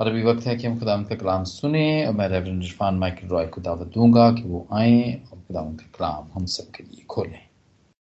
[0.00, 3.28] और अभी वक्त है कि हम खुदा का कलाम सुने और मैं रेवरेंड इरफान माइकल
[3.28, 7.04] रॉय को दावत दूँगा कि वो आए और खुदा का कलाम हम सब के लिए
[7.04, 7.48] खोलें।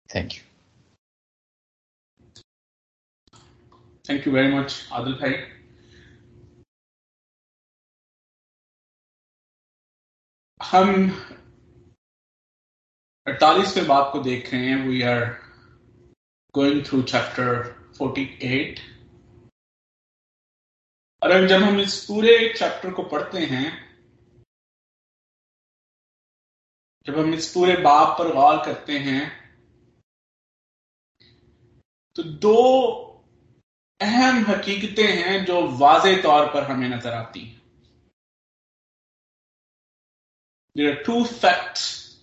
[0.09, 0.41] Thank you
[4.09, 5.33] thank you very much Adil भाई
[10.63, 11.09] हम
[13.27, 15.25] अड़तालीसवें बाप को देख रहे हैं। We are
[16.55, 17.63] going through chapter
[18.01, 18.79] 48
[21.25, 23.85] और जब हम इस पूरे चैप्टर को पढ़ते हैं,
[27.05, 29.21] जब हम इस पूरे बाप पर गौर करते हैं
[32.15, 32.61] तो दो
[34.01, 37.63] अहम हकीकतें हैं जो वाजे तौर पर हमें नज़र आती हैं
[40.75, 42.17] There are two facts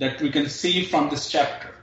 [0.00, 1.75] that we can see from this chapter.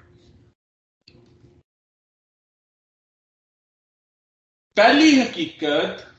[4.77, 6.10] पहली हकीकत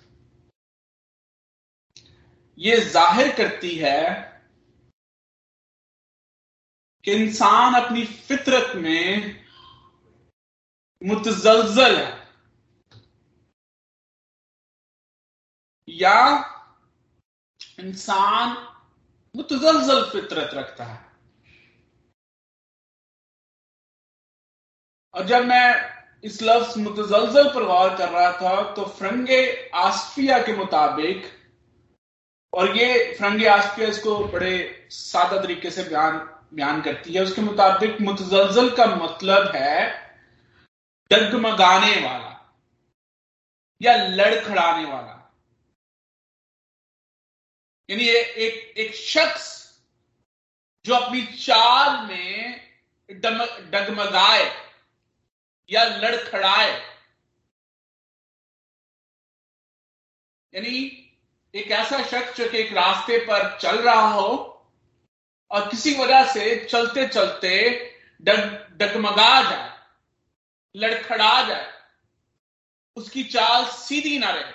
[2.58, 4.02] ये ज़ाहिर करती है
[7.05, 9.44] कि इंसान अपनी फितरत में
[11.02, 12.12] मुतजलजल है।
[15.88, 16.19] या
[17.80, 18.56] इंसान
[19.34, 21.02] मुतजलजल फितरत रखता है।
[25.14, 25.94] और जब मैं
[26.25, 29.41] इस लफ्ज मुतजलजल पर गौर कर रहा था तो फ्रंगे
[29.77, 31.27] आसफिया के मुताबिक,
[32.53, 34.55] और ये फ्रंगे आसफिया इसको बड़े
[34.91, 36.16] सादा तरीके से बयान
[36.55, 39.83] बयान करती है। उसके मुताबिक मुतजलजल का मतलब है
[41.11, 42.33] डगमगाने वाला
[43.81, 45.20] या लड़खड़ाने वाला।
[47.88, 49.53] यानी एक एक शख्स
[50.84, 52.61] जो अपनी चाल में
[53.09, 54.44] डगमगाए।
[55.70, 56.72] या लड़खड़ाए।
[60.52, 60.76] यानी
[61.54, 64.28] एक ऐसा शख्स जो कि एक रास्ते पर चल रहा हो
[65.50, 67.53] और किसी वजह से चलते चलते
[68.22, 68.38] डग,
[68.72, 69.70] डगमगा जाए,
[70.76, 71.72] लड़खड़ा जाए,
[72.97, 74.53] उसकी चाल सीधी ना रहे।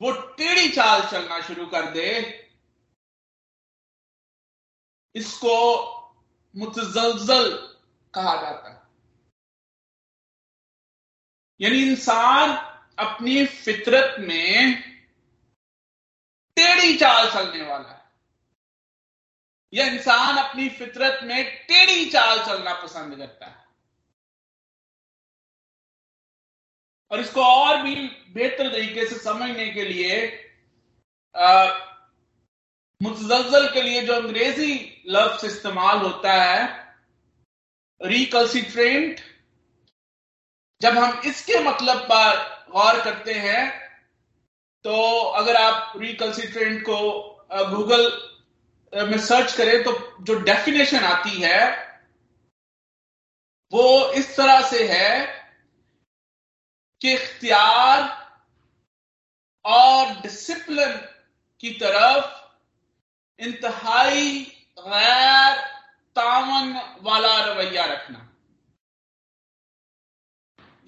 [0.00, 2.08] वो टेढ़ी चाल चलना शुरू कर दे।
[5.14, 5.56] इसको
[6.56, 7.50] मुतजलजल
[8.14, 8.73] कहा जाता है।
[11.60, 12.50] यानी इंसान
[12.98, 14.82] अपनी फितरत में
[16.56, 18.02] टेढ़ी चाल चलने वाला है।
[19.72, 23.62] या इंसान अपनी फितरत में टेढ़ी चाल चलना पसंद करता है।
[27.10, 27.94] और इसको और भी
[28.34, 30.16] बेहतर तरीके से समझने के लिए
[33.00, 36.62] मुतजलजल के लिए जो अंग्रेज़ी लफ्ज इस्तेमाल होता है
[38.00, 39.20] रिकल्सिट्रेंट
[40.84, 42.36] जब हम इसके मतलब पर
[42.72, 43.62] गौर करते हैं
[44.84, 44.94] तो
[45.38, 46.98] अगर आप रिकल्सिट्रेंट को
[47.70, 48.02] गूगल
[48.92, 51.60] में सर्च करें तो जो डेफिनेशन आती है,
[53.72, 55.10] वो इस तरह से है
[57.00, 58.02] कि इख्तियार
[59.64, 60.92] और डिसिप्लिन
[61.62, 64.38] की तरफ़ इंतहाई
[64.78, 65.56] गैर
[66.16, 68.30] तावन वाला रवैया रखना।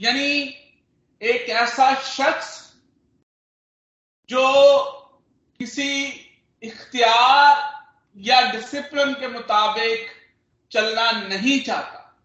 [0.00, 0.40] यानी
[1.22, 2.74] एक ऐसा शख्स
[4.28, 4.44] जो
[5.58, 6.04] किसी
[6.62, 7.76] इख्तियार
[8.16, 10.10] या डिसिप्लिन के मुताबिक
[10.72, 12.18] चलना नहीं चाहता।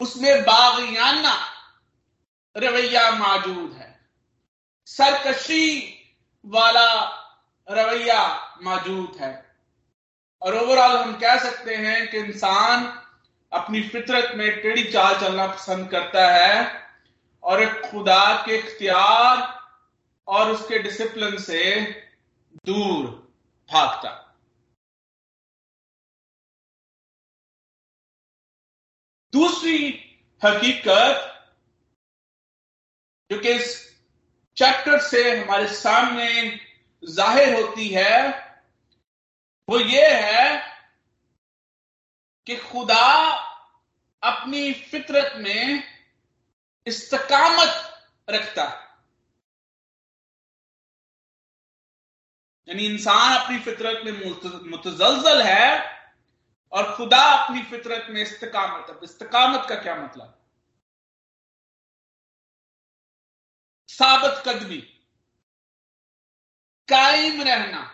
[0.00, 1.52] उसमें बागियाना
[2.56, 4.10] रवैया मौजूद है।
[4.86, 5.94] सरकशी
[6.46, 7.04] वाला
[7.70, 9.56] रवैया मौजूद है।
[10.42, 13.03] और ओवरऑल हम कह सकते हैं कि इंसान
[13.54, 16.82] अपनी फितरत में टेढ़ी चाल चलना पसंद करता है
[17.42, 19.42] और एक खुदा के इख्तियार
[20.28, 21.62] और उसके डिसिप्लिन से
[22.66, 23.06] दूर
[23.70, 24.20] भागता।
[29.32, 29.78] दूसरी
[30.42, 31.30] हकीकत
[33.30, 33.72] जो कि इस
[34.56, 36.28] चैप्टर से हमारे सामने
[37.02, 38.28] ज़ाहिर होती है,
[39.68, 40.56] वो ये है
[42.46, 43.04] कि खुदा
[44.24, 45.82] अपनी फितरत में
[46.86, 48.84] इस्तकामत रखता है।
[52.68, 54.12] यानी इंसान अपनी फितरत में
[54.70, 55.68] मुतजलजल है
[56.72, 60.40] और खुदा अपनी फितरत में इस्तकामत, अब इस्तकामत का क्या मतलब?
[63.88, 64.78] साबत कदमी,
[66.88, 67.90] कायम रहना।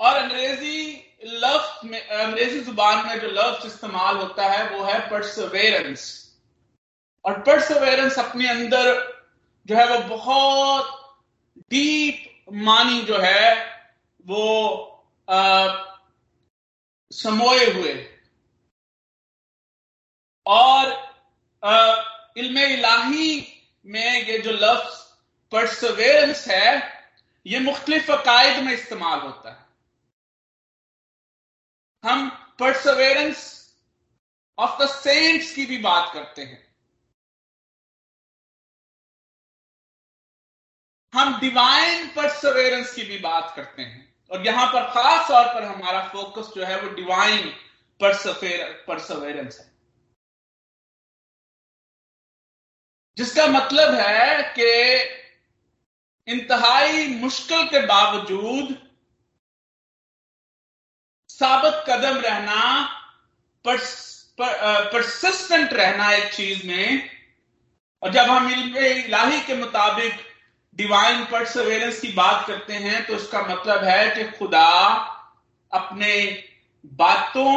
[0.00, 6.04] और अंग्रेज़ी लफ्ज में अंग्रेज़ी ज़ुबान में जो लफ्ज इस्तेमाल होता है वो है परसवेरेंस
[7.24, 8.92] और परसवेरेंस अपने अंदर
[9.66, 10.92] जो है वो बहुत
[11.70, 13.54] डीप मानी जो है
[14.26, 14.42] वो
[15.28, 15.68] आ,
[17.12, 17.94] समोए हुए।
[20.46, 20.92] और
[22.38, 23.46] इल्म इलाही
[23.86, 24.94] में ये जो लफ्ज
[25.52, 26.70] परसवेरेंस है
[27.46, 29.65] ये मुख्तलिफ़ अकायद में इस्तेमाल होता है।
[32.06, 33.38] हम परसवेरेंस
[34.58, 36.74] ऑफ़ द सेंट्स की भी बात करते हैं।
[41.14, 46.08] हम डिवाइन परसवेरेंस की भी बात करते हैं। और यहाँ पर खास तौर पर हमारा
[46.08, 47.48] फोकस जो है वो डिवाइन
[48.00, 49.72] परसवेरेंस है।
[53.16, 54.72] जिसका मतलब है कि
[56.28, 58.85] इंतहाई मुश्किल के बावजूद
[61.40, 62.60] साबित कदम रहना
[64.92, 67.10] परसिस्टेंट रहना एक चीज़ में।
[68.02, 70.12] और जब हम इलाही के मुताबिक
[70.76, 74.68] डिवाइन परसवेरेंस की बात करते हैं तो इसका मतलब है कि खुदा
[75.72, 76.12] अपने
[76.84, 77.52] बातों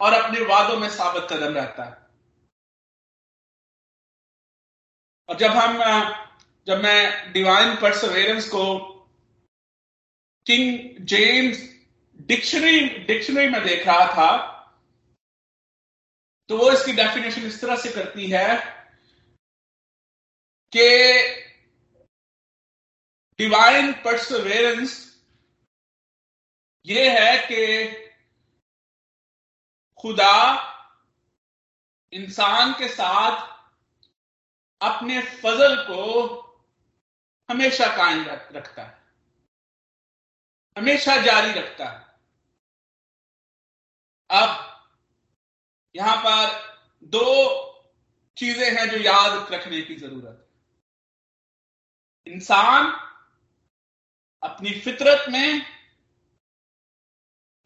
[0.00, 1.96] और अपने वादों में साबित कदम रहता है।
[5.28, 5.78] और जब हम
[6.66, 8.64] जब मैं डिवाइन परसवेरेंस को
[10.46, 11.67] किंग जेम्स
[12.28, 14.30] डिक्शनरी डिक्शनरी में देख रहा था।
[16.48, 18.48] तो वो इसकी डेफिनेशन इस तरह से करती है
[20.76, 20.88] कि
[23.38, 25.20] डिवाइन परसवेरेंस
[26.86, 27.62] ये है कि
[29.98, 30.34] खुदा
[32.12, 33.46] इंसान के साथ
[34.82, 36.02] अपने फजल को
[37.50, 38.98] हमेशा कायम रखता है।
[40.78, 42.07] हमेशा जारी रखता है।
[44.30, 44.64] अब
[45.94, 46.50] यहाँ पर
[47.08, 47.24] दो
[48.36, 50.46] चीज़ें हैं जो याद रखने की ज़रूरत
[52.26, 52.86] है। इंसान
[54.42, 55.66] अपनी फितरत में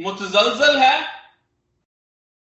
[0.00, 1.00] मुतजलजल है,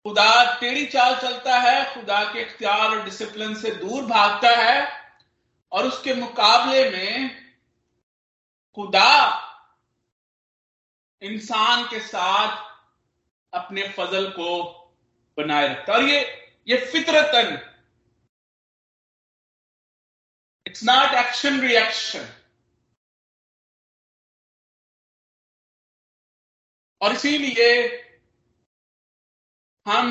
[0.05, 4.87] खुदा टेढ़ी चाल चलता है, खुदा के इख्तियार और डिसिप्लिन से दूर भागता है
[5.71, 7.29] और उसके मुकाबले में
[8.77, 9.11] खुदा
[11.21, 12.68] इंसान के साथ
[13.53, 14.49] अपने फजल को
[15.37, 16.19] बनाए रखता और ये
[16.67, 17.55] ये फितरतन
[20.65, 22.27] इट्स नॉट एक्शन रिएक्शन
[27.01, 27.71] और इसीलिए
[29.85, 30.07] हम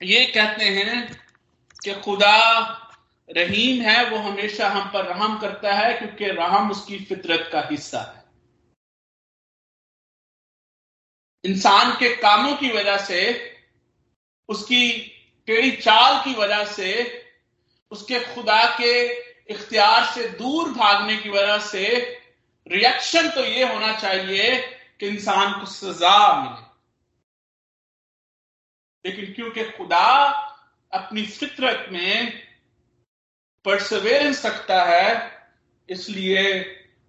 [0.00, 0.96] ये कहते हैं
[1.84, 2.36] कि खुदा
[3.28, 8.00] रहीम है, वो हमेशा हम पर रहम करता है, क्योंकि रहम उसकी फितरत का हिस्सा
[8.00, 8.17] है।
[11.48, 13.20] इंसान के कामों की वजह से,
[14.48, 14.90] उसकी
[15.48, 16.90] टेढ़ी चाल की वजह से,
[17.90, 18.92] उसके खुदा के
[19.52, 21.84] इख्तियार से दूर भागने की वजह से
[22.66, 24.56] रिएक्शन तो ये होना चाहिए
[25.00, 26.66] कि इंसान को सजा मिले।
[29.04, 30.08] लेकिन क्योंकि खुदा
[30.92, 32.32] अपनी फितरत में
[33.64, 35.38] परसवेरेंस रखता है,
[35.88, 36.60] इसलिए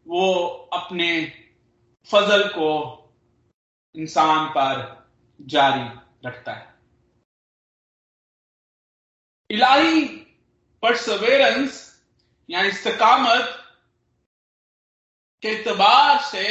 [0.08, 0.34] वो
[0.74, 1.34] अपने
[2.10, 2.70] फजल को
[4.00, 4.82] इंसान पर
[5.42, 5.88] जारी
[6.28, 6.74] रखता है।
[9.52, 10.08] इलाही
[10.82, 12.04] परसवेरेंस
[12.50, 13.56] या इस्तकामत
[15.42, 16.48] के एतबार से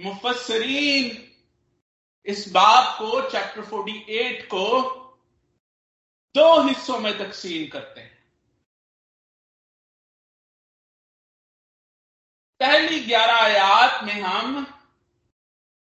[0.00, 1.22] मुफसरीन
[2.26, 4.64] इस बात को चैप्टर 48 को
[6.34, 8.16] दो हिस्सों में तकसीम करते हैं।
[12.60, 14.75] पहली ग्यारह आयात में हम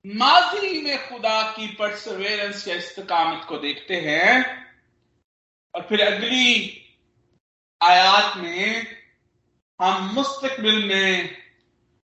[0.06, 4.44] माजी में खुदा की परसवेरेंस या इस्तकामत को देखते हैं
[5.74, 6.82] और फिर अगली
[7.82, 8.96] आयात में
[9.80, 11.36] हम मुस्तकबिल में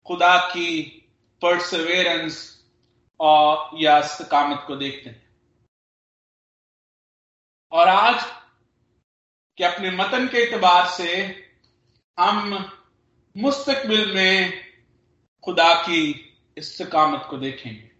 [0.06, 0.82] खुदा की
[1.42, 2.64] परसवेरेंस
[3.20, 5.28] और या इस्तकामत को देखते हैं।
[7.72, 8.24] और आज
[9.56, 11.24] के अपने मतन के एतबार से
[12.20, 12.72] हम
[13.36, 14.64] मुस्तकबिल में
[15.44, 16.23] खुदा की
[16.56, 17.90] इस्तकामत को देखेंगे।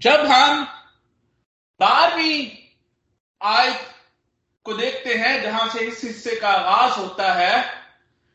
[0.00, 0.64] जब हम
[1.80, 2.46] बारहवीं
[3.40, 3.80] आयत
[4.66, 7.64] को देखते हैं, जहाँ से इस हिस्से का आगाज़ होता है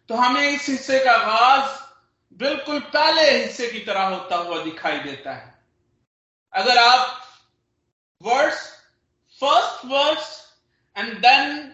[0.10, 1.80] तो हमें इस हिस्से का आगाज़
[2.40, 5.54] बिल्कुल पहले हिस्से की तरह होता हुआ दिखाई देता है।
[6.54, 7.18] अगर आप
[8.22, 8.68] verse
[9.42, 10.30] first verse
[10.96, 11.68] and then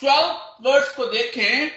[0.00, 1.70] twelfth verse को देखें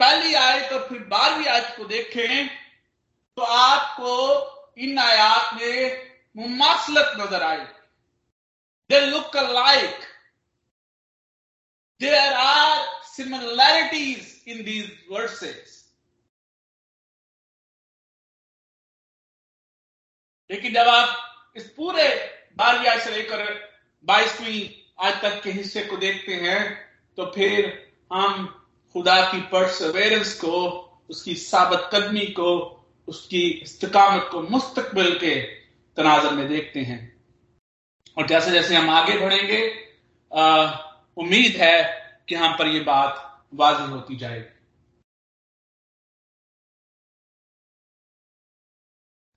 [0.00, 2.46] पहली आयत और फिर बारहवीं आयत को देखें
[3.38, 4.14] तो आपको
[4.78, 7.66] इन आयात में मुमासलत नज़र आए
[8.90, 10.06] they look alike.
[12.00, 15.76] There are similarities in these verses.
[20.50, 22.06] लेकिन जब आप इस पूरे
[22.58, 23.42] बारहवीं आय से लेकर
[24.04, 24.62] बाईसवीं
[25.06, 26.62] आज तक के हिस्से को देखते हैं
[27.18, 27.68] तो फिर
[28.12, 28.48] हम
[28.92, 30.54] खुदा की परसवेरेंस को,
[31.10, 32.50] उसकी साबत कदमी को,
[33.08, 35.34] उसकी इस्तकामत को मुस्तकबिल के
[35.96, 37.00] तनाजर में देखते हैं।
[38.18, 39.60] और जैसे जैसे हम आगे बढ़ेंगे
[41.18, 41.76] उम्मीद है
[42.28, 44.58] कि हम पर यह बात वाजी होती जाएगी।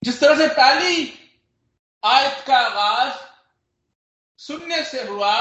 [0.03, 0.95] जिस तरह से पहली
[2.03, 3.13] आयत का आगाज़
[4.39, 5.35] सुनने से हुआ,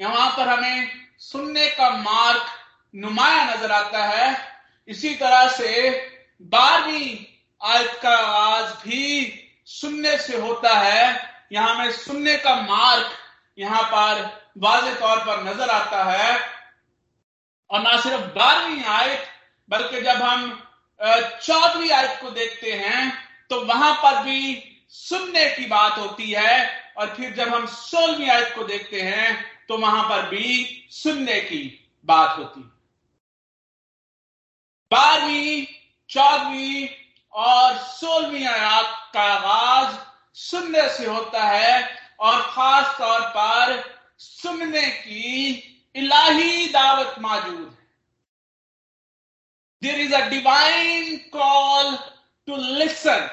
[0.00, 2.61] यहाँ पर हमें सुनने का मार्ग
[2.94, 4.36] नुमाया नज़र आता है।
[4.88, 5.90] इसी तरह से
[6.52, 7.16] बारहवीं
[7.60, 9.32] आयत का आगाज़ भी
[9.70, 13.10] सुनने से होता है। यहाँ में सुनने का मार्ग
[13.58, 14.22] यहाँ पर
[14.58, 16.38] वाज तौर पर नज़र आता है।
[17.70, 19.24] और ना सिर्फ़ बारहवीं आयत,
[19.68, 20.50] बल्कि जब हम
[21.00, 23.12] चौदहवीं आयत को देखते हैं
[23.50, 28.52] तो वहाँ पर भी सुनने की बात होती है। और फिर जब हम सोलहवीं आयत
[28.54, 31.62] को देखते हैं तो वहाँ पर भी सुनने की
[32.04, 32.60] बात होती
[34.92, 35.64] बारहवीं,
[36.10, 36.88] चौदहवीं
[37.32, 39.96] और सोलहवीं आयात का आगाज़
[40.38, 41.76] सुनने से होता है
[42.20, 43.82] और खास तौर पर
[44.18, 45.52] सुनने की
[45.94, 47.80] इलाही दावत मौजूद है।
[49.82, 51.96] There is a divine call
[52.48, 53.28] to listen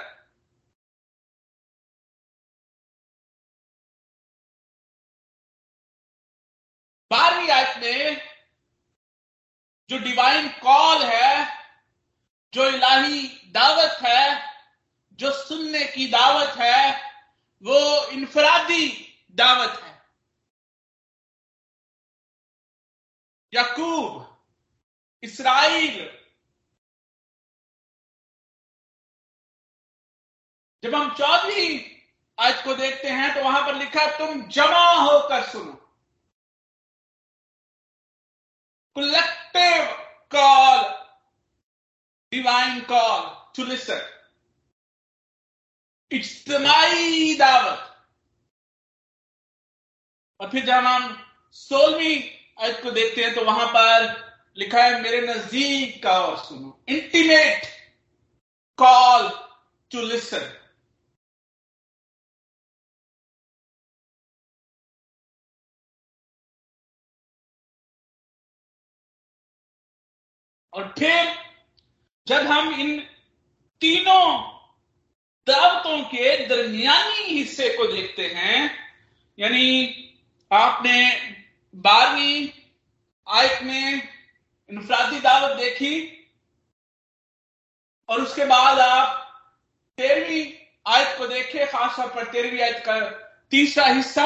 [7.12, 7.50] बारहवीं
[9.90, 11.58] जो डिवाइन कॉल है,
[12.54, 14.50] जो इलाही दावत है,
[15.14, 16.92] जो सुनने की दावत है,
[17.64, 18.88] वो इनफरादी
[19.32, 19.98] दावत है।
[23.54, 24.40] यकूब,
[25.24, 26.20] इसराइल,
[30.84, 31.80] जब हम चौदहवीं
[32.38, 35.89] आज को देखते हैं तो वहाँ पर लिखा तुम जमा होकर सुनो।
[39.00, 39.88] Collective
[40.30, 40.80] call,
[42.32, 44.02] divine call to listen.
[46.12, 47.86] इज्तमाही दावत
[50.40, 51.16] और फिर जब हम
[51.56, 52.14] सोलवी
[52.62, 54.08] आयत को देखते हैं तो वहाँ पर
[54.58, 57.66] लिखा है मेरे नज़दीक का और सुनो। इंटीमेट
[58.80, 59.30] कॉल
[59.92, 60.52] टू लिसन
[70.74, 71.34] और फिर
[72.28, 73.00] जब हम इन
[73.82, 74.26] तीनों
[75.48, 78.72] दावतों के दरमियानी हिस्से को देखते हैं,
[79.38, 79.96] यानी
[80.52, 81.00] आपने
[81.76, 82.50] बारहवीं
[83.28, 84.10] आयत में
[84.70, 86.16] इनफरादी दावत देखी,
[88.10, 89.26] और उसके बाद आप
[89.98, 90.46] तेरहवीं
[90.88, 93.00] आयत को देखे, खासतौर पर तेरहवीं आयत का
[93.52, 94.26] तीसरा हिस्सा।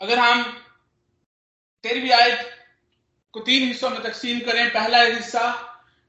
[0.00, 0.42] अगर हम
[1.84, 2.50] तेरहवीं आयत
[3.34, 5.44] को तीन हिस्सों में तकसीम करें। पहला हिस्सा,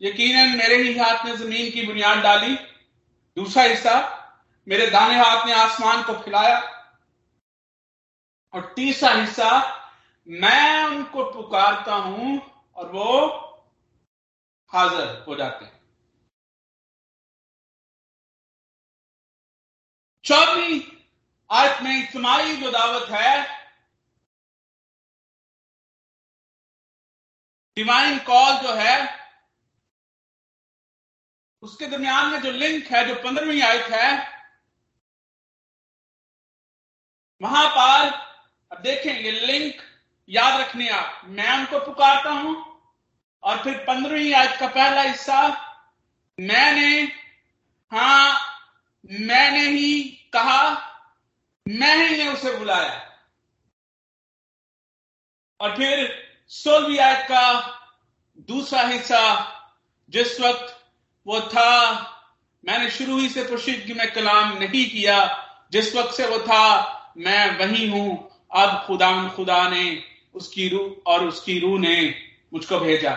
[0.01, 2.55] यकीनन मेरे ही हाथ ने ज़मीन की बुनियाद डाली।
[3.37, 3.95] दूसरा हिस्सा,
[4.67, 6.59] मेरे दाने हाथ ने आसमान को फैलाया
[8.53, 9.49] और तीसरा हिस्सा,
[10.27, 12.39] मैं उनको पुकारता हूँ
[12.77, 13.15] और वो
[14.71, 15.81] हाजिर हो जाते हैं।
[20.25, 20.79] चौदहवीं
[21.49, 23.62] आयत में इज्तमाही जो दावत है
[27.77, 28.97] डिवाइन कॉल जो है,
[31.63, 34.31] उसके दरमियान में जो लिंक है, जो पंद्रहवीं आयत है
[37.41, 38.09] वहाँ पर
[38.71, 39.81] अब देखें ये लिंक
[40.29, 42.55] याद रखने आप। मैं उनको पुकारता हूँ,
[43.43, 45.39] और फिर पंद्रहवीं आयत का पहला हिस्सा,
[46.37, 47.01] मैंने,
[47.91, 48.39] हाँ,
[49.05, 50.01] मैंने ही
[50.33, 50.61] कहा
[51.65, 52.99] मैं ही उसे बुलाया।
[55.59, 57.45] और फिर सोलहवीं आयत का
[58.49, 59.21] दूसरा हिस्सा
[60.09, 60.75] जिस वक्त
[61.27, 61.69] वो था,
[62.63, 65.17] मैंने शुरू ही से की में कलाम नहीं किया।
[65.71, 70.03] जिस वक्त से वो था, मैं वही हूँ। अब खुदा खुदा ने
[70.35, 72.15] उसकी रूह और उसकी रूह ने
[72.53, 73.11] मुझको भेजा।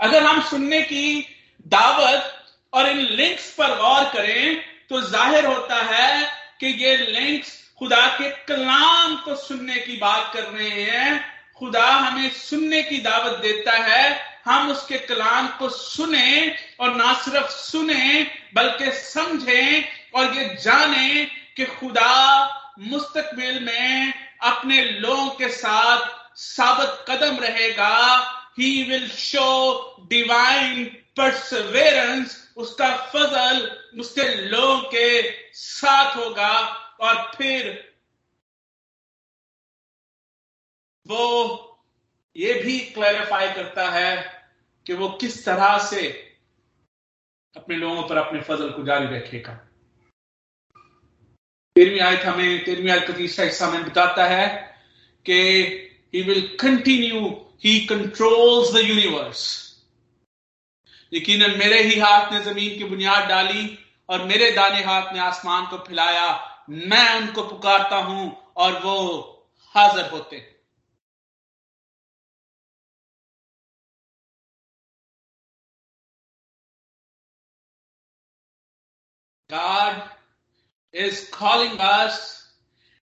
[0.00, 1.20] अगर हम सुनने की
[1.66, 2.32] दावत
[2.72, 6.24] और इन लिंक्स पर गौर करें तो ज़ाहिर होता है
[6.60, 12.30] कि ये लिंक्स खुदा के कलाम को सुनने की बात कर रहे हैं। खुदा हमें
[12.30, 18.92] सुनने की दावत देता है। हम उसके कलाम को सुने और ना सिर्फ़ सुने, बल्कि
[18.92, 21.24] समझें और ये जाने
[21.56, 28.18] कि खुदा मुस्तकबिल में अपने लोगों के साथ साबित कदम रहेगा।
[28.58, 37.72] He will show divine perseverance उसका फजल उसके लोगों के साथ होगा। और फिर
[41.06, 41.24] वो
[42.36, 44.12] ये भी क्लैरिफाई करता है
[44.86, 46.08] कि वो किस तरह से
[47.56, 49.52] अपने लोगों पर अपने फजल को जारी रखेगा।
[51.76, 54.46] तेरहवीं आयत हमें, तेरहवीं आयत का तीसरा हिस्सा हमें बताता है
[55.26, 55.38] कि
[56.14, 57.20] he will continue
[57.64, 59.42] he controls the universe
[61.12, 65.66] यकीनन मेरे ही हाथ ने ज़मीन की बुनियाद डाली और मेरे दाने हाथ ने आसमान
[65.66, 68.96] को फैलाया। मैं उनको पुकारता हूँ और वो
[69.74, 70.52] हाजिर होते हैं
[79.50, 80.02] God
[80.92, 82.52] is calling us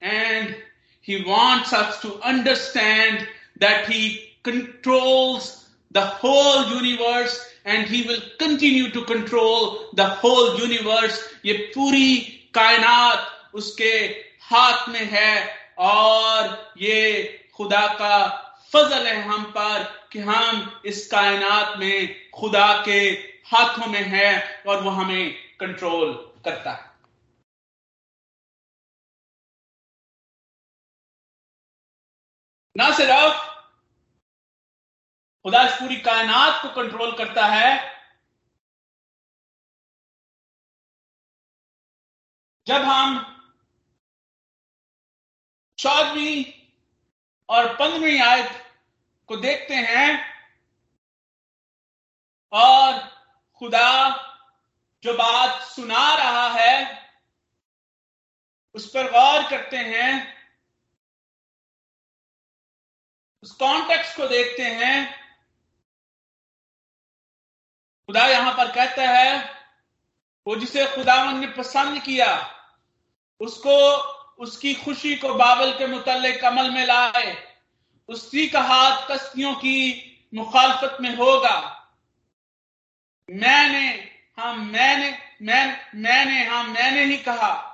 [0.02, 0.54] and
[1.00, 3.26] He wants us to understand
[3.60, 11.18] that He controls the whole universe and He will continue to control the whole universe.
[11.44, 13.90] ये पूरी कायनात उसके
[14.42, 15.32] हाथ में है
[15.78, 17.22] और ये
[17.54, 18.26] खुदा का
[18.72, 23.00] फजल है हम पर कि हम इस कायनात में खुदा के
[23.50, 26.12] हाथों में है और वो हमें कंट्रोल
[26.44, 26.86] करता है।
[32.76, 33.46] ना सिर्फ़
[35.44, 37.98] खुदा इस पूरी कायनात को कंट्रोल करता है,
[42.66, 43.37] जब हम
[45.78, 46.44] चौदहवीं
[47.48, 48.76] और पंद्रहवीं आयत
[49.26, 50.34] को देखते हैं।
[52.52, 52.98] और
[53.58, 54.10] खुदा
[55.02, 57.08] जो बात सुना रहा है,
[58.74, 60.38] उस पर गौर करते हैं।
[63.42, 65.24] उस कॉन्टेक्स्ट को देखते हैं।
[68.06, 69.54] खुदा यहाँ पर कहता है,
[70.46, 72.54] वो जिसे खुदावन ने पसंद किया,
[73.40, 77.48] उसको उसकी खुशी को बाबल के मुतल अमल में लाए।
[78.08, 81.88] उसी का हाथ कस्तियों की मुखालफत में होगा।
[83.30, 87.64] मैंने हाँ मैंने मैं मैंने हाँ मैंने ही कहा।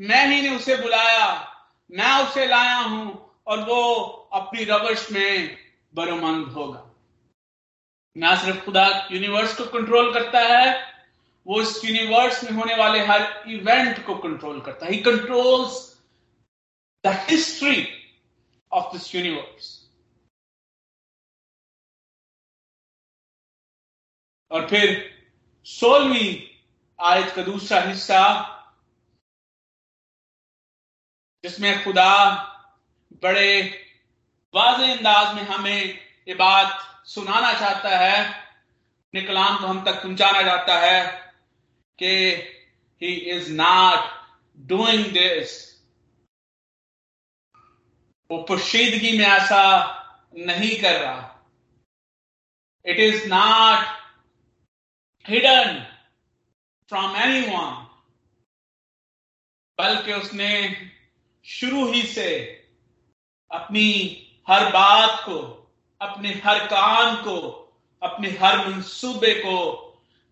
[0.00, 1.56] मैं ही ने उसे बुलाया।
[1.90, 5.58] मैं उसे लाया हूँ और वो अपनी रवश में
[5.94, 6.88] बरोमंद होगा।
[8.16, 10.94] ना सिर्फ़ खुदा यूनिवर्स को कंट्रोल करता है,
[11.46, 15.91] वो इस यूनिवर्स में होने वाले हर इवेंट को कंट्रोल करता है। He controls
[17.04, 17.86] the history
[18.72, 19.78] of this universe
[24.50, 24.90] और फिर
[25.66, 26.30] सोलहवीं
[26.98, 28.22] आयत का दूसरा हिस्सा,
[31.44, 32.14] जिसमें खुदा
[33.22, 33.60] बड़े
[34.54, 40.42] वाज अंदाज में हमें ये बात सुनाना चाहता है, अपने कलाम को हम तक पहुंचाना
[40.42, 41.02] चाहता है
[41.98, 42.14] कि
[43.02, 44.10] he is not
[44.68, 45.71] doing this
[48.32, 49.64] वो पोशीदगी में ऐसा
[50.36, 51.44] नहीं कर रहा।
[52.84, 53.86] It is not
[55.24, 55.80] hidden
[56.88, 57.70] from anyone
[59.78, 60.52] बल्कि उसने
[61.44, 62.30] शुरू ही से
[63.50, 63.88] अपनी
[64.48, 65.38] हर बात को,
[66.00, 67.38] अपने हर काम को,
[68.02, 69.58] अपने हर मंसूबे को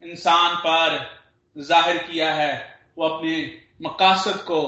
[0.02, 0.98] इंसान पर
[1.56, 2.52] ज़ाहिर किया है।
[2.98, 3.34] वो अपने
[3.82, 4.62] मकासद को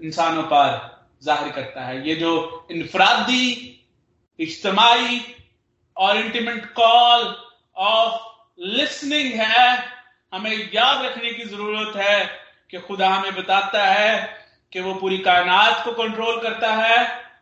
[0.00, 0.93] इंसानों पर
[1.24, 2.32] ज़ाहिर करता है। ये जो
[2.70, 3.70] इनफरादी,
[4.38, 5.20] इज्तमाही
[5.96, 7.34] और इंटीमेंट कॉल
[7.76, 8.22] ऑफ़
[8.58, 9.92] लिसनिंग है,
[10.32, 12.24] हमें याद रखने की ज़रूरत है
[12.70, 16.96] कि खुदा हमें बताता है कि वो पूरी कायनात को कंट्रोल करता है,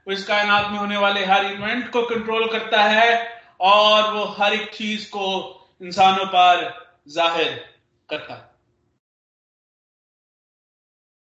[0.06, 3.10] वो इस कायनात में होने वाले हर इवेंट को कंट्रोल करता है
[3.62, 5.26] और वो हर एक चीज़ को
[5.82, 6.68] इंसानों पर
[7.08, 7.52] ज़ाहिर
[8.08, 8.50] करता है।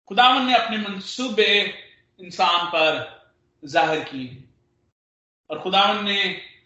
[0.08, 1.52] खुदावन ने अपने मंसूबे
[2.20, 2.98] इंसान पर
[3.64, 4.44] ज़ाहिर किए
[5.50, 6.22] और खुदा ने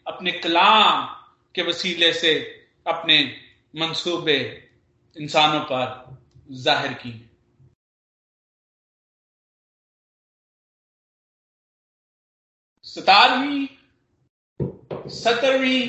[0.08, 1.06] अपने कलाम
[1.56, 2.34] के वसीले से
[2.88, 3.20] अपने
[3.74, 4.38] मंसूबे
[5.16, 6.18] इंसानों पर
[6.64, 7.12] ज़ाहिर की।
[12.86, 13.68] सतारवीं
[15.12, 15.84] सत्रहवीं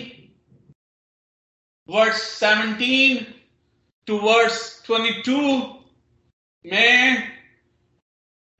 [1.89, 3.25] verse seventeen
[4.07, 5.41] to verse twenty two
[6.65, 7.33] में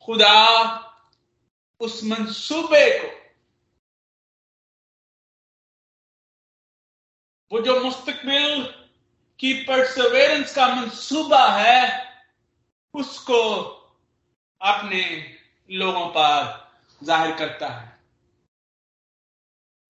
[0.09, 0.35] खुदा
[1.81, 3.09] उस मंसूबे को,
[7.53, 8.63] वो जो मुस्तकबिल
[9.41, 11.83] की परसवेरेंस का मंसूबा है,
[12.95, 13.41] उसको
[14.61, 15.03] अपने
[15.71, 16.63] लोगों पर
[17.03, 17.93] ज़ाहिर करता है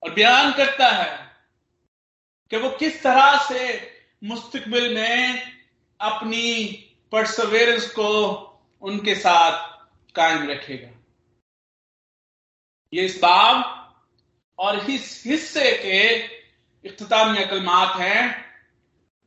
[0.03, 1.13] और बयान करता है
[2.51, 3.63] कि वो किस तरह से
[4.23, 5.53] मुस्तकबिल में
[6.01, 6.67] अपनी
[7.13, 8.11] परसवेरेंस को
[8.83, 9.53] उनके साथ
[10.15, 10.91] कायम रखेगा।
[12.93, 13.81] ये इस बाब
[14.59, 16.17] और इस हिस्से के
[16.89, 18.45] इख्तामी अकलमात हैं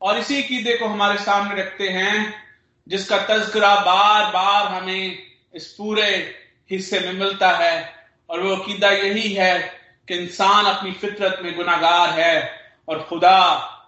[0.02, 2.44] और इसी कीदे को हमारे सामने रखते हैं,
[2.88, 5.18] जिसका तस्करा बार बार हमें
[5.54, 6.36] इस पूरे
[6.72, 7.96] हिस्से में मिलता है।
[8.30, 9.60] और वो अकीदा यही है
[10.08, 13.44] कि इंसान अपनी फितरत में गुनागार है और खुदा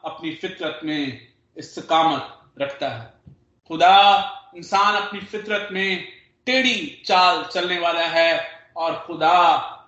[0.05, 1.27] अपनी फितरत में
[1.57, 3.33] इस्तकामत रखता है।
[3.67, 6.07] खुदा इंसान अपनी फितरत में
[6.45, 9.37] टेढ़ी चाल चलने वाला है और खुदा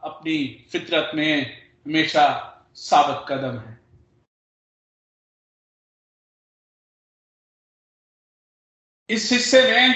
[0.03, 0.37] अपनी
[0.71, 1.33] फितरत में
[1.85, 2.25] हमेशा
[2.77, 3.79] साबित कदम है।
[9.09, 9.87] इस हिस्से में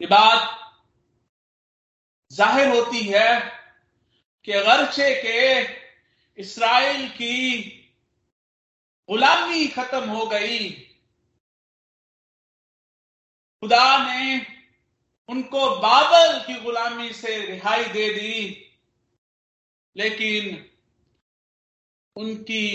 [0.00, 0.52] ये बात
[2.30, 3.28] ज़ाहिर होती है
[4.44, 5.40] कि अगरचे के
[6.38, 7.62] इसराइल की
[9.08, 10.68] गुलामी खत्म हो गई।
[13.62, 14.55] खुदा ने
[15.28, 18.36] उनको बाबल की गुलामी से रिहाई दे दी,
[19.96, 20.70] लेकिन
[22.16, 22.66] उनकी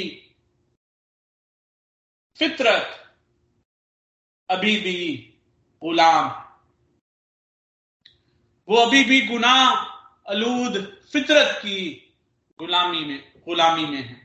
[2.40, 2.98] फितरत
[4.50, 5.16] अभी भी
[5.82, 6.30] गुलाम
[8.68, 9.54] वो अभी भी गुना
[10.28, 10.78] अलूद,
[11.12, 11.92] फितरत की
[12.60, 14.16] गुलामी में गुलामी में है।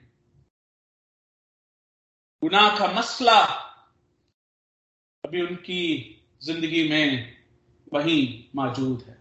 [2.43, 3.41] गुनाह का मसला
[5.25, 5.83] अभी उनकी
[6.43, 7.36] ज़िंदगी में
[7.93, 9.17] वही मौजूद है।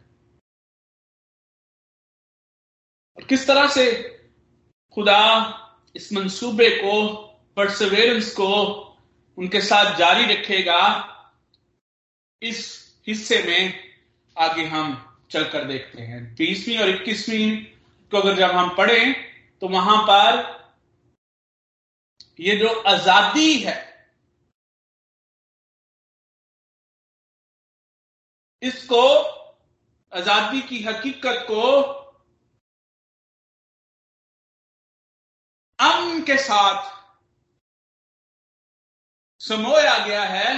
[3.17, 3.91] और किस तरह से
[4.97, 5.21] खुदा
[5.95, 7.13] इस मंसूबे को
[7.58, 8.51] परसवेरेंस को
[9.38, 10.82] उनके साथ जारी रखेगा,
[12.41, 12.60] इस
[13.08, 13.73] हिस्से में
[14.36, 14.93] आगे हम
[15.32, 17.56] चलकर देखते हैं। बीसवीं और इक्कीसवीं
[18.12, 19.13] को अगर जब हम पढ़ें
[19.62, 20.43] तो वहाँ पर
[22.39, 23.75] ये जो आज़ादी है
[28.65, 29.01] इसको,
[30.13, 31.62] आज़ादी की हकीकत को
[35.80, 36.93] अमन के साथ
[39.41, 40.54] समोया गया है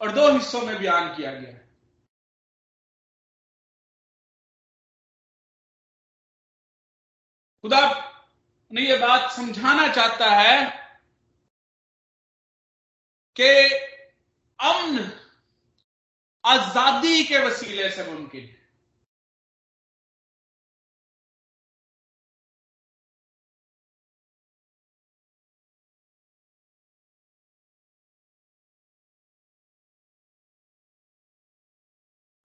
[0.00, 1.64] और दो हिस्सों में बयान किया गया है।
[7.64, 7.82] खुदा
[8.70, 10.56] ने यह बात समझाना चाहता है
[13.36, 13.52] कि
[14.60, 14.98] अमन
[16.46, 18.54] आज़ादी के वसीले से मुमकिन है।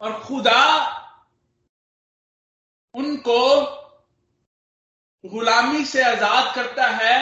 [0.01, 0.61] और खुदा
[2.95, 3.41] उनको
[5.23, 7.19] गुलामी से आज़ाद करता है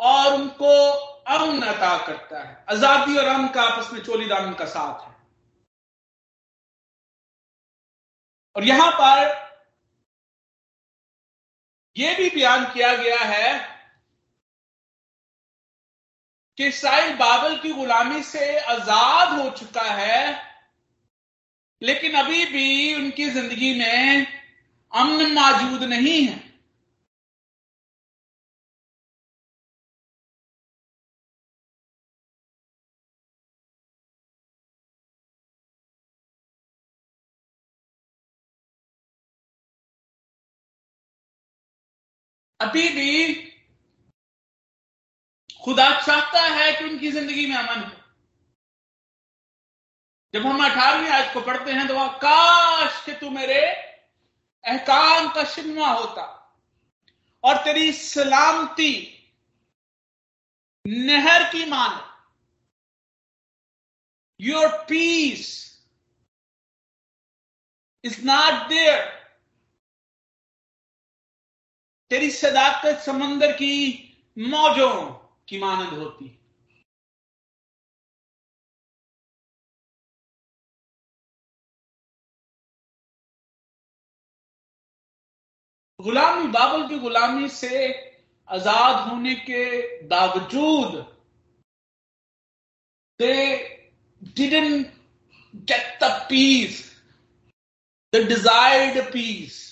[0.00, 0.72] और उनको
[1.28, 5.15] अमन अता करता है। आज़ादी और अमन का आपस में चोली दामन का साथ है।
[8.56, 9.34] और यहाँ पर
[11.96, 13.58] यह भी बयान किया गया है
[16.58, 20.42] कि इसराइल बाबल की गुलामी से आज़ाद हो चुका है,
[21.82, 24.26] लेकिन अभी भी उनकी ज़िंदगी में
[24.92, 26.45] अमन मौजूद नहीं है।
[42.60, 43.34] अभी भी
[45.64, 47.96] खुदा चाहता है कि उनकी ज़िंदगी में अमन हो।
[50.34, 53.60] जब हम अठारहवीं आज को पढ़ते हैं तो वह काश के तू मेरे
[54.64, 56.24] अहकाम का शिनवा होता
[57.44, 58.92] और तेरी सलामती
[60.84, 62.00] नहर की मान
[64.40, 65.44] your peace
[68.04, 69.15] is not there
[72.10, 73.74] तेरी सदाकत समंदर की
[74.36, 74.94] मौजों
[75.48, 76.32] की मानद होती
[86.00, 87.86] गुलामी बाबल की गुलामी से
[88.48, 89.64] आज़ाद होने के
[90.06, 90.94] बावजूद
[93.20, 93.34] दे
[94.22, 94.90] didn't
[95.64, 96.94] get the peace,
[98.12, 99.65] the desired peace.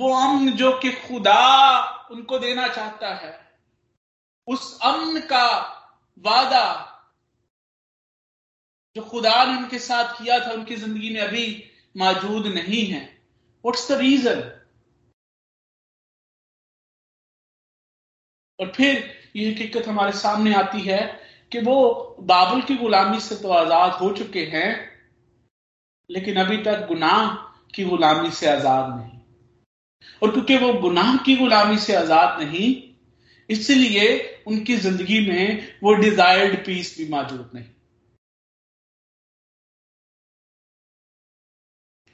[0.00, 1.40] वो अमन जो कि खुदा
[2.10, 3.34] उनको देना चाहता है,
[4.48, 5.46] उस अमन का
[6.24, 6.66] वादा
[8.96, 11.44] जो खुदा ने उनके साथ किया था, उनकी ज़िंदगी में अभी
[11.94, 13.02] मौजूद नहीं है।
[13.64, 14.40] व्हाट्स द रीजन
[18.58, 18.96] और फिर
[19.36, 21.00] ये हकीकत हमारे सामने आती है
[21.52, 21.76] कि वो
[22.22, 24.70] बाबुल की गुलामी से तो आज़ाद हो चुके हैं,
[26.10, 27.34] लेकिन अभी तक गुनाह
[27.74, 29.19] की गुलामी से आज़ाद नहीं।
[30.22, 32.68] और क्योंकि वो गुनाह की गुलामी से आज़ाद नहीं,
[33.48, 34.06] इसलिए
[34.46, 37.68] उनकी ज़िंदगी में वो डिजायर्ड पीस भी मौजूद नहीं।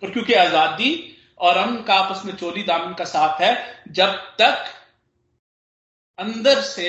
[0.02, 0.92] और क्योंकि आज़ादी
[1.40, 3.54] और अमन का आपस में चोली दामन का साथ है,
[3.90, 4.72] जब तक
[6.18, 6.88] अंदर से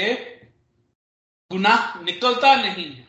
[1.52, 3.08] गुनाह निकलता नहीं है,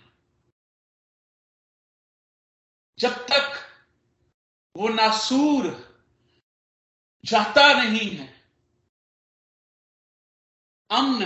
[2.98, 3.58] जब तक
[4.74, 5.66] वो नासूर
[7.24, 8.26] जाता नहीं है।
[10.90, 11.24] अमन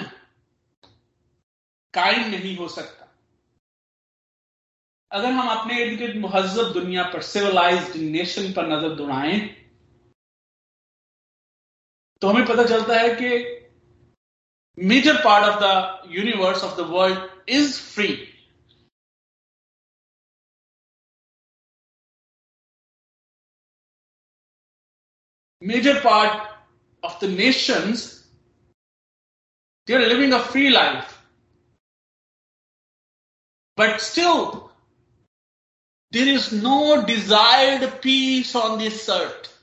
[1.95, 3.09] कायम नहीं हो सकता।
[5.11, 9.41] अगर हम अपने इर्द गिर्द महजब दुनिया पर सिविलाइज्ड नेशन पर नज़र दौड़ाएँ
[12.23, 13.31] तो हमें पता चलता है कि
[14.79, 18.32] major part of the universe of the world is free
[25.62, 26.48] major part
[27.04, 28.28] of the nations
[29.88, 31.14] they are living a free life
[33.78, 34.68] but still
[36.12, 39.54] There is no desired peace on this earth.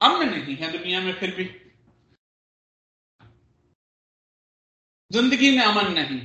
[0.00, 1.44] अमन नहीं है दुनिया में फिर भी
[5.12, 6.18] जिंदगी में अमन नहीं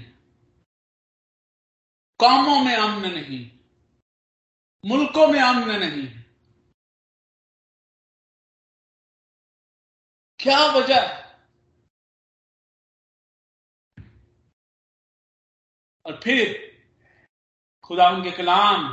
[2.20, 3.40] कामों में अमन नहीं
[4.86, 6.08] मुल्कों में अमन नहीं
[10.41, 11.03] क्या वजह?
[16.05, 16.45] और फिर
[17.85, 18.89] खुदा उनके कलाम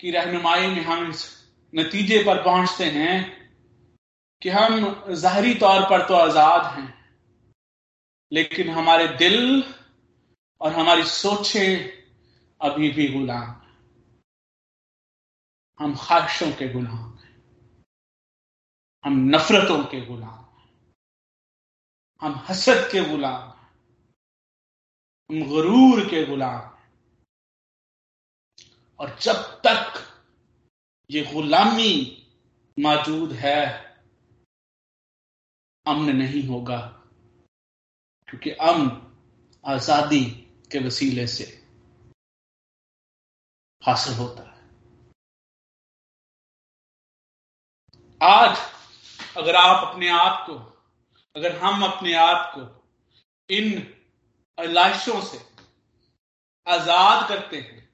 [0.00, 1.22] की रहनुमाई में हम इस
[1.72, 3.16] नतीजे पर पहुँचते हैं
[4.42, 6.88] कि हम जाहरी तौर पर तो आज़ाद हैं,
[8.32, 9.62] लेकिन हमारे दिल
[10.60, 11.90] और हमारी सोचें
[12.60, 13.60] अभी भी गुलाम।
[15.80, 17.13] हम ख्वाहिशों के गुलाम।
[19.04, 20.44] हम नफरतों के गुलाम,
[22.22, 23.50] हम हसद के गुलाम,
[25.30, 26.70] हम गरूर के गुलाम।
[29.00, 30.00] और जब तक
[31.10, 31.92] ये गुलामी
[32.78, 33.62] मौजूद है,
[35.86, 36.78] अमन नहीं होगा,
[38.28, 38.88] क्योंकि अमन
[39.64, 40.24] आज़ादी
[40.72, 41.44] के वसीले से
[43.82, 44.52] हासिल होता है।
[48.20, 48.73] आज
[49.36, 50.54] अगर आप अपने आप को,
[51.36, 53.72] अगर हम अपने आप को इन
[54.58, 55.38] अलाइशों से
[56.66, 57.88] आज़ाद करते हैं,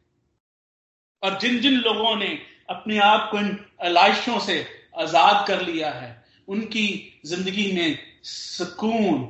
[1.22, 2.28] और जिन जिन लोगों ने
[2.70, 3.48] अपने आप को इन
[3.80, 4.60] अलाइशों से
[4.98, 6.10] आज़ाद कर लिया है,
[6.48, 6.86] उनकी
[7.26, 9.24] ज़िंदगी में सुकून,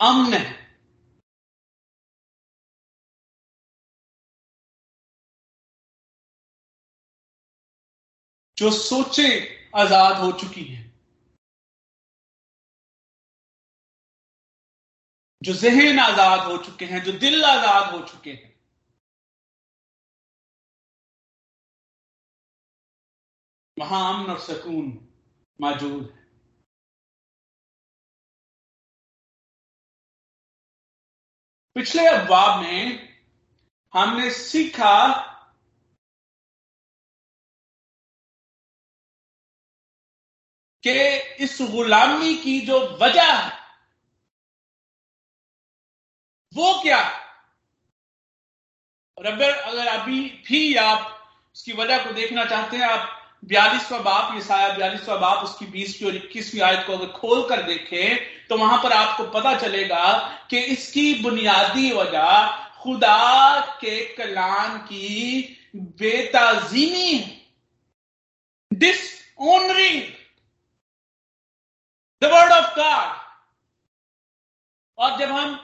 [0.00, 0.66] अमन है।
[8.56, 9.28] जो सोचे
[9.76, 10.85] आज़ाद हो चुकी हैं
[15.46, 18.54] जो जहन आज़ाद हो चुके हैं, जो दिल आज़ाद हो चुके हैं।
[23.76, 24.86] वहाँ अमन और सुकून
[25.60, 26.24] मौजूद है।
[31.76, 33.14] पिछले अफवाब में
[33.94, 34.96] हमने सीखा
[40.84, 40.92] कि
[41.44, 43.65] इस गुलामी की जो वजह है
[46.56, 46.98] वो क्या
[49.18, 51.12] और अगर अगर अभी भी आप
[51.56, 53.12] उसकी वजह को देखना चाहते हैं, आप
[53.44, 57.62] बयालीसवा बाप ये साया बयालीसवा बाप, उसकी बीसवीं और इक्कीसवीं आयत को अगर खोल कर
[57.62, 60.04] देखें तो वहाँ पर आपको पता चलेगा
[60.50, 62.46] कि इसकी बुनियादी वजह
[62.82, 65.42] खुदा के कलाम की
[65.76, 67.18] बेताजीमी
[68.70, 70.02] dishonouring
[72.22, 73.14] the word of God
[74.98, 75.58] और जब हम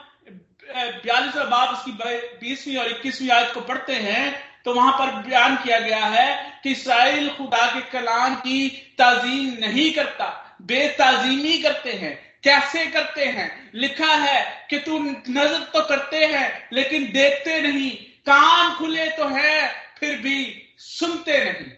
[0.73, 1.91] बयालीसवा बाप उसकी
[2.39, 4.23] बीसवीं और इक्कीसवीं आयत को पढ़ते हैं
[4.65, 9.91] तो वहाँ पर बयान किया गया है कि इसराइल खुदा के कलाम की ताजीम नहीं
[9.93, 10.27] करता,
[10.61, 13.71] बेताजीमी करते हैं। कैसे करते हैं?
[13.75, 17.91] लिखा है कि तू नज़र तो करते हैं, लेकिन देखते नहीं।
[18.25, 19.67] कान खुले तो है,
[19.99, 20.37] फिर भी
[20.79, 21.71] सुनते नहीं।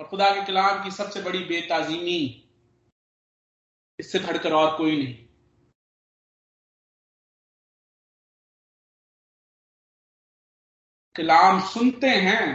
[0.00, 2.20] और खुदा के कलाम की सबसे बड़ी बेताजीमी,
[3.98, 5.16] इससे बढ़कर और कोई नहीं।
[11.16, 12.46] कलाम सुनते हैं,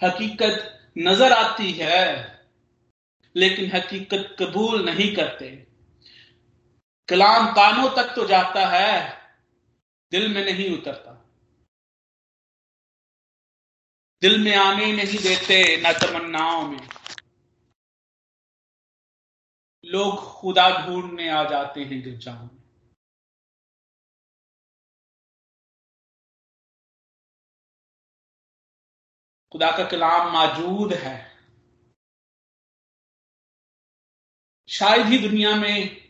[0.00, 2.02] हकीकत नज़र आती है,
[3.34, 5.48] लेकिन हकीकत कबूल नहीं करते।
[7.08, 8.92] कलाम कानों तक तो जाता है,
[10.12, 11.12] दिल में नहीं उतरता।
[14.22, 16.88] दिल में आने नहीं देते न तमन्नाओं में।
[19.84, 22.48] लोग खुदा ढूँढने आ जाते हैं गिरजाओं
[29.54, 31.32] खुदा का कलाम मौजूद है।
[34.68, 36.08] शायद ही दुनिया में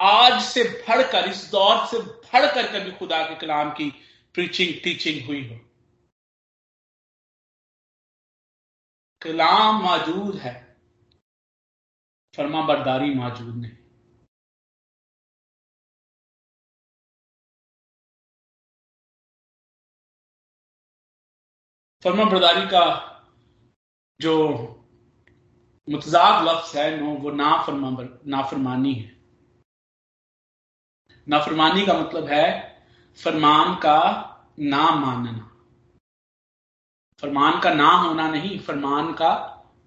[0.00, 3.90] आज से बढ़कर, इस दौर से बढ़कर कभी खुदा के कलाम की
[4.34, 5.60] प्रीचिंग टीचिंग हुई हो।
[9.22, 10.76] कलाम मौजूद है
[12.36, 13.85] फर्मा बरदारी मौजूद नहीं।
[22.06, 22.82] फर्मा बरदारी का
[24.20, 24.34] जो
[25.90, 27.90] मुतजाद लफ्ज है, नो, वो ना फरमा
[28.26, 29.16] नाफरमानी है।
[31.28, 32.44] नाफरमानी का मतलब है
[33.24, 33.98] फरमान का
[34.60, 35.50] ना मानना।
[37.20, 39.32] फरमान का ना होना नहीं, फरमान का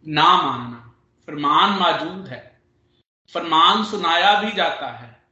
[0.08, 0.95] ना मानना।
[1.27, 2.62] फरमान मौजूद है।
[3.34, 5.27] फरमान सुनाया भी जाता है,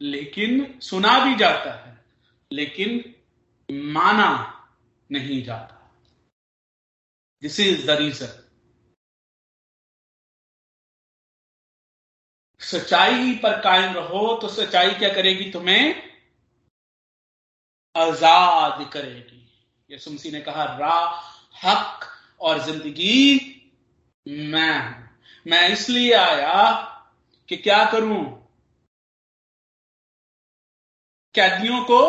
[0.00, 2.04] लेकिन सुना भी जाता है,
[2.52, 3.14] लेकिन
[3.92, 4.30] माना
[5.12, 5.75] नहीं जाता।
[7.42, 8.42] दिस इज़ द रीजन
[12.60, 16.02] सच्चाई पर कायम रहो तो सच्चाई क्या करेगी तुम्हें?
[17.94, 19.42] आज़ाद करेगी।
[19.90, 21.04] यसु मसीह ने कहा राह
[21.62, 22.06] हक
[22.40, 23.20] और ज़िंदगी
[24.26, 25.04] मैं
[25.46, 26.64] मैं इसलिए आया
[27.48, 28.24] कि क्या करूँ?
[31.34, 32.00] कैदियों को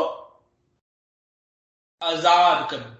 [2.02, 2.96] आज़ाद करूँ।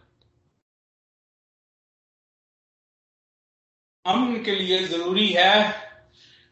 [4.08, 5.56] अमन के लिए ज़रूरी है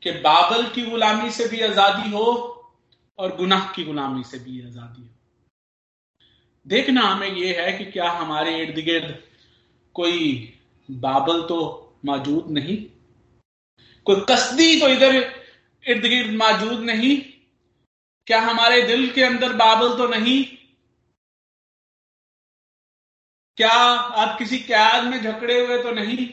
[0.03, 2.25] कि बाबल की गुलामी से भी आज़ादी हो
[3.19, 5.09] और गुनाह की गुलामी से भी आज़ादी हो।
[6.65, 9.15] देखना हमें यह है कि क्या हमारे इर्द गिर्द
[9.95, 10.21] कोई
[10.89, 11.59] बाबल तो
[12.05, 12.77] मौजूद नहीं?
[14.05, 15.15] कोई कसदी तो इधर
[15.83, 17.17] इर्द गिर्द मौजूद नहीं?
[18.27, 20.43] क्या हमारे दिल के अंदर बाबल तो नहीं?
[23.57, 23.73] क्या
[24.21, 26.27] आप किसी कैद में झकड़े हुए तो नहीं?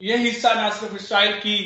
[0.00, 1.56] यह हिस्सा ना सिर्फ़ इसराइल की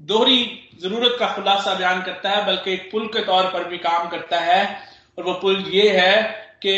[0.00, 0.40] दोहरी
[0.82, 4.40] ज़रूरत का खुलासा बयान करता है बल्कि एक पुल के तौर पर भी काम करता
[4.40, 4.62] है।
[5.18, 6.22] और वो पुल ये है
[6.62, 6.74] कि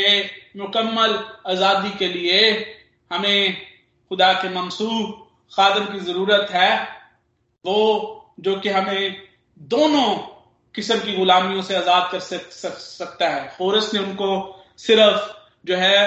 [0.56, 2.40] मुकम्मल आज़ादी के लिए
[3.10, 3.56] हमें
[4.10, 5.12] खुदा के ममसूब
[5.52, 6.70] खादम की ज़रूरत है।
[7.64, 7.78] वो
[8.40, 9.16] जो कि हमें
[9.60, 10.14] दोनों
[10.74, 14.30] किस्म की गुलामियों से आज़ाद कर सक, सक, सकता है। होरस ने उनको
[14.78, 15.32] सिर्फ़
[15.64, 15.98] जो है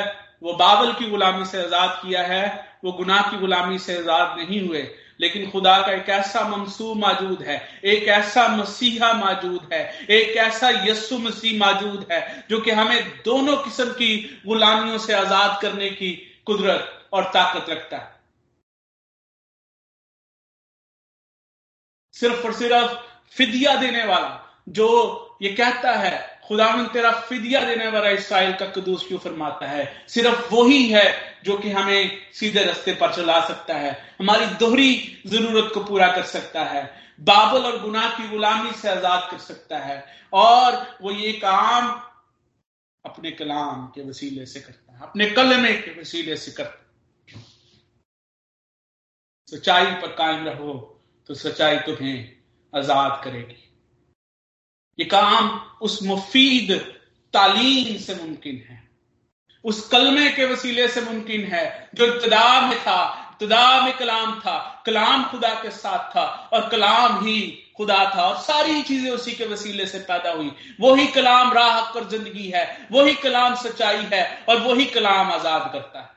[0.42, 2.44] वो बाबल की गुलामी से आज़ाद किया है,
[2.84, 4.88] वो गुनाह की गुलामी से आज़ाद नहीं हुए।
[5.20, 10.70] लेकिन खुदा का एक ऐसा मंसूब मौजूद है, एक ऐसा मसीहा मौजूद है, एक ऐसा
[10.86, 16.12] यस्सु मसीह मौजूद है, जो कि हमें दोनों किस्म की गुलामियों से आज़ाद करने की
[16.46, 18.18] कुदरत और ताकत रखता है।
[22.16, 22.96] सिर्फ़ और सिर्फ़
[23.36, 29.08] फिदिया देने वाला, जो ये कहता है खुदा तेरा फिदिया देने वाला इसराइल का कदूस
[29.08, 29.84] क्यों फरमाता है?
[30.08, 31.08] सिर्फ़ वही है
[31.46, 36.24] जो कि हमें सीधे रस्ते पर चला सकता है। हमारी दोहरी ज़रूरत को पूरा कर
[36.26, 36.84] सकता है।
[37.22, 41.90] बाबल और गुनाह की गुलामी से आज़ाद कर सकता है। और वो ये काम
[43.06, 46.86] अपने कलाम के वसीले से करता है। अपने कलमे के वसीले से करता
[47.28, 47.44] है।
[49.48, 50.74] सच्चाई पर कायम रहो
[51.30, 52.36] तो सच्चाई तुम्हें
[52.74, 53.69] आज़ाद करेगी।
[55.00, 55.50] ये काम
[55.82, 56.72] उस मुफीद
[57.34, 58.78] तालीम से मुमकिन है।
[59.64, 64.84] उस कलमे के वसीले से मुमकिन है, जो इब्तदा में था, इब्तदा में कलाम था,
[64.86, 67.42] कलाम खुदा के साथ था, और कलाम ही
[67.78, 72.08] खुदा था, और सारी चीज़ें उसी के वसीले से पैदा हुई। वही कलाम राह कर
[72.10, 76.08] ज़िंदगी है, वही कलाम सच्चाई है, और वही कलाम आज़ाद करता है।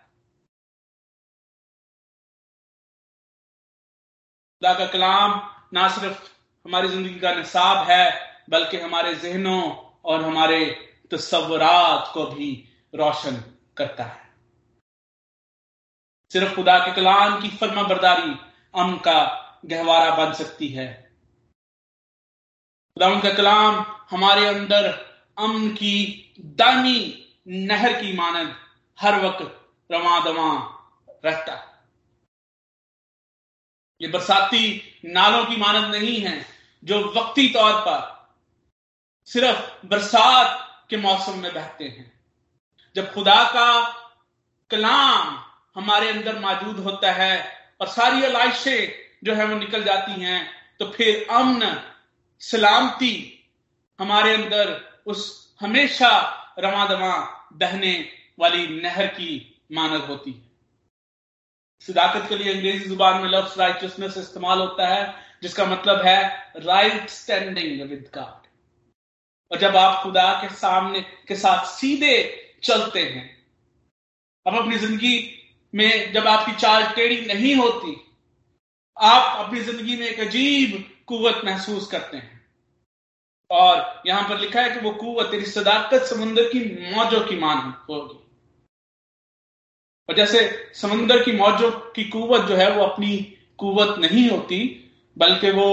[4.62, 5.40] खुदा का कलाम
[5.74, 6.28] ना सिर्फ़
[6.66, 9.72] हमारी ज़िंदगी का निसाब है बल्कि हमारे जहनों
[10.04, 13.36] और हमारे तस्वरात को भी रोशन
[13.76, 14.32] करता है।
[16.32, 18.36] सिर्फ़ खुदा के कलाम की फर्मा बरदारी
[18.74, 21.12] अम का गहवारा बन सकती है।
[22.96, 23.74] खुदा का कलाम
[24.10, 24.88] हमारे अंदर
[25.38, 25.94] अमन की
[26.40, 28.56] दानी नहर की मानद
[29.00, 29.42] हर वक्त
[29.92, 30.50] रवा दवा
[31.24, 31.72] रहता है।
[34.00, 36.46] ये बरसाती नालों की मानद नहीं है,
[36.84, 38.21] जो वक्ती तौर पर
[39.28, 42.10] सिर्फ़ बरसात के मौसम में बहते हैं।
[42.96, 43.68] जब खुदा का
[44.70, 45.38] कलाम
[45.76, 47.36] हमारे अंदर मौजूद होता है
[47.80, 48.92] और सारी अलाइशें
[49.24, 50.40] जो है वो निकल जाती हैं
[50.78, 51.80] तो फिर अमन,
[52.40, 53.14] सलामती
[53.98, 54.74] हमारे अंदर
[55.06, 56.10] उस हमेशा
[56.58, 57.14] रवा दवा
[57.52, 57.94] बहने
[58.38, 59.30] वाली नहर की
[59.72, 60.50] मानद होती है।
[61.82, 66.20] सदाकत के लिए अंग्रेज़ी ज़ुबान में लफ्स राइचसनेस इस्तेमाल होता है, जिसका मतलब है
[66.56, 68.46] राइट स्टैंडिंग विद गॉड
[69.52, 72.14] और जब आप खुदा के सामने, के साथ सीधे
[72.64, 73.30] चलते हैं
[74.46, 75.16] अब अपनी ज़िंदगी
[75.74, 77.96] में जब आपकी चाल टेढ़ी नहीं होती,
[78.96, 82.40] आप अपनी ज़िंदगी में एक अजीब कुवत महसूस करते हैं।
[83.50, 86.60] और यहाँ पर लिखा है कि वो कुवत तेरी सदाकत समुद्र की
[86.94, 88.18] मौजों की मान होगी।
[90.08, 93.16] और जैसे समुद्र की मौजों की कुवत जो है वो अपनी
[93.58, 94.60] कुवत नहीं होती,
[95.16, 95.68] बल्कि वो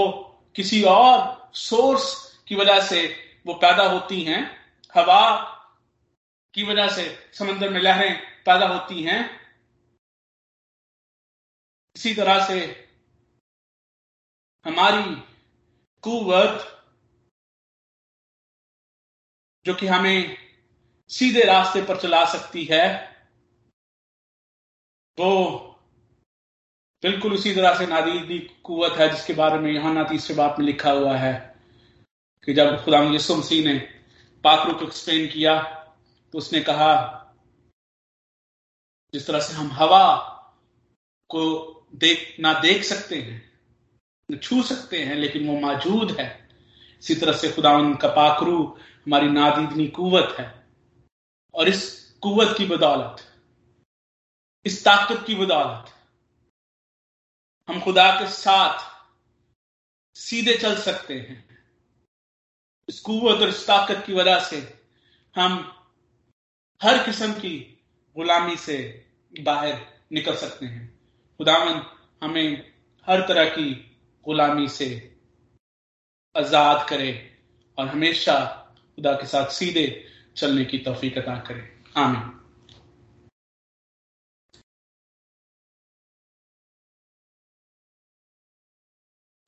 [0.55, 2.13] किसी और सोर्स
[2.47, 3.07] की वजह से
[3.49, 4.41] वो पैदा होती हैं,
[4.95, 5.21] हवा
[6.53, 9.39] की वजह से समुद्र में लहरें पैदा होती हैं,
[11.95, 12.59] इसी तरह से
[14.65, 15.15] हमारी
[16.03, 16.85] कुवत,
[19.65, 20.37] जो कि हमें
[21.09, 22.85] सीधे रास्ते पर चला सकती है,
[25.17, 25.57] वो
[27.03, 30.91] बिल्कुल उसी तरह से नादीदी कुवत है, जिसके बारे में यहाँ तीसरे बात में लिखा
[30.91, 31.48] हुआ है।
[32.45, 33.79] कि जब खुदा यसु मसीह ने
[34.43, 35.61] पाकरू को एक्सप्लेन किया
[36.33, 36.91] तो उसने कहा,
[39.13, 40.05] जिस तरह से हम हवा
[41.29, 41.41] को
[41.95, 46.49] देख, ना देख सकते हैं छू सकते हैं, लेकिन वो मौजूद है।
[46.99, 48.63] इसी तरह से खुदा का पाखरू
[49.05, 50.67] हमारी नादीदनी कुवत है।
[51.53, 53.23] और इस कुवत की बदौलत,
[54.65, 55.93] इस ताकत की बदौलत,
[57.67, 58.77] हम खुदा के साथ
[60.15, 61.48] सीधे चल सकते हैं।
[62.89, 64.79] इस कुत और इस ताकत की वजह से
[65.35, 65.75] हम
[66.83, 67.79] हर किस्म की
[68.17, 69.05] गुलामी से
[69.41, 69.81] बाहर
[70.13, 70.99] निकल सकते हैं।
[71.37, 71.81] खुदावन,
[72.23, 72.71] हमें
[73.07, 75.17] हर तरह की गुलामी से
[76.37, 77.37] आज़ाद करे
[77.77, 78.45] और हमेशा
[78.95, 80.05] खुदा के साथ सीधे
[80.37, 82.38] चलने की तोफीक अता करे। आमीन।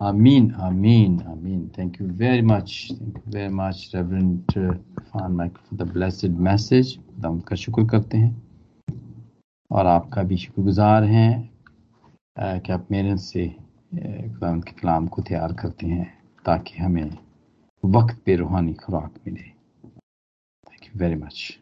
[0.02, 1.70] Amin, Amin, Amin.
[1.76, 2.88] Thank you very much.
[2.90, 6.98] Thank you very much, Reverend Fan Michael, for the blessed message.
[6.98, 8.32] खुदा उनका शुक्र करते हैं
[9.72, 11.34] और आपका भी शुक्रगुजार हैं
[12.38, 13.48] कि आप मेरे से
[13.94, 16.12] खुदा उनके कलाम को तैयार करते हैं
[16.46, 17.18] ताकि हमें
[17.84, 21.61] वक्त पे रूहानी खुराक मिले थैंक यू वेरी मच